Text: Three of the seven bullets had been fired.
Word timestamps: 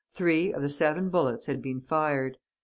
Three 0.15 0.51
of 0.51 0.63
the 0.63 0.69
seven 0.71 1.09
bullets 1.11 1.45
had 1.45 1.61
been 1.61 1.79
fired. 1.79 2.39